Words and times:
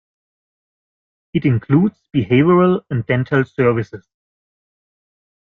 It 1.31 1.45
includes 1.45 1.99
behavioral 2.11 2.83
and 2.89 3.05
dental 3.05 3.43
services. 3.45 4.03